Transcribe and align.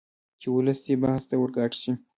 چې 0.41 0.47
ولس 0.55 0.79
دې 0.85 0.95
بحث 1.03 1.23
ته 1.29 1.35
ورګډ 1.41 1.71
شي 1.81 1.91